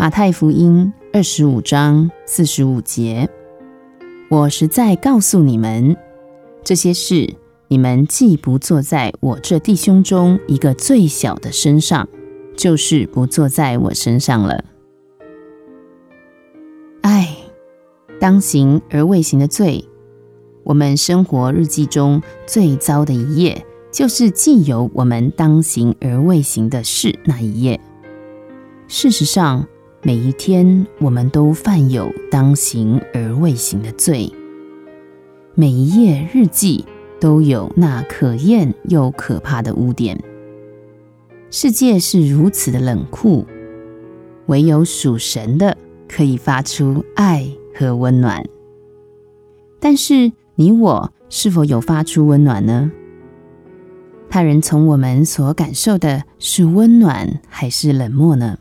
[0.00, 3.28] 马太福音二十五章四十五节
[4.30, 5.94] ：“我实在告诉你们，
[6.64, 7.34] 这些事
[7.68, 12.08] 你们既不坐在我这弟兄中一个最小的身上，
[12.56, 14.64] 就是不坐在我身上了。”
[17.04, 17.36] 唉，
[18.18, 19.84] 当行而未行的罪，
[20.64, 27.78] 我们生活日记中最糟的一页，就是既有我们当行而未行的事那一页。
[28.88, 29.68] 事实上，
[30.02, 34.32] 每一天，我们都犯有当行而未行的罪。
[35.54, 36.86] 每一页日记
[37.20, 40.18] 都有那可厌又可怕的污点。
[41.50, 43.44] 世界是如此的冷酷，
[44.46, 45.76] 唯有属神的
[46.08, 48.42] 可以发出爱和温暖。
[49.78, 52.90] 但是，你我是否有发出温暖呢？
[54.30, 58.56] 他人从我们所感受的是温暖还是冷漠呢？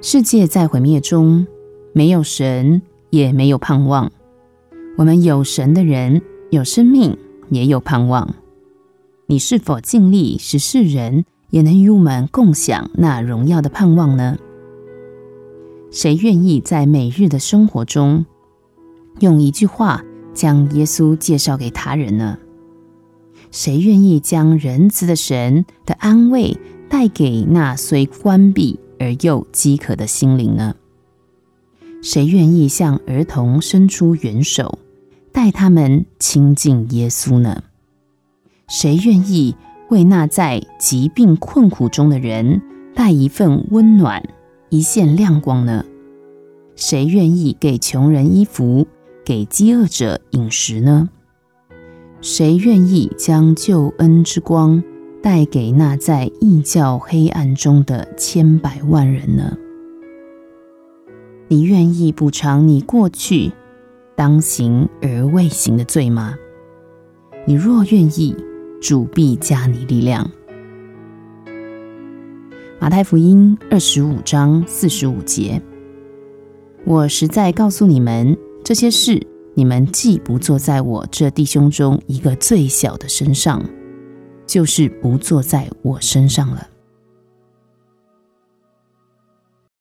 [0.00, 1.44] 世界在毁灭中，
[1.92, 4.12] 没有神，也没有盼望。
[4.96, 7.18] 我们有神的人，有生命，
[7.50, 8.32] 也有盼望。
[9.26, 14.38] 你是否尽力使世人也能与我们共享那荣耀的盼望呢？
[15.90, 18.24] 谁愿意在每日的生活中，
[19.18, 22.38] 用一句话将耶稣介绍给他人呢？
[23.50, 26.56] 谁愿意将仁慈的神的安慰
[26.88, 28.78] 带给那虽关闭？
[28.98, 30.74] 而又饥渴的心灵呢？
[32.02, 34.78] 谁愿意向儿童伸出援手，
[35.32, 37.62] 带他们亲近耶稣呢？
[38.68, 39.56] 谁愿意
[39.88, 42.60] 为那在疾病困苦中的人
[42.94, 44.22] 带一份温暖、
[44.68, 45.84] 一线亮光呢？
[46.76, 48.86] 谁愿意给穷人衣服，
[49.24, 51.08] 给饥饿者饮食呢？
[52.20, 54.82] 谁愿意将救恩之光？
[55.22, 59.56] 带给那在异教黑暗中的千百万人呢？
[61.48, 63.50] 你愿意补偿你过去
[64.14, 66.34] 当行而未行的罪吗？
[67.46, 68.36] 你若愿意，
[68.80, 70.30] 主必加你力量。
[72.78, 75.60] 马太福音二十五章四十五节：
[76.84, 83.60] 我实在告诉你们，这些事你们既不做在我这弟兄中一个最小的身上。
[84.48, 86.66] 就是不坐在我身上了。